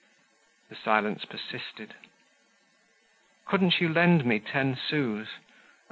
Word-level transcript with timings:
The 0.69 0.75
silence 0.75 1.25
persisted. 1.25 1.93
"Couldn't 3.45 3.79
you 3.79 3.87
lend 3.87 4.25
me 4.25 4.39
ten 4.39 4.75
sous? 4.75 5.27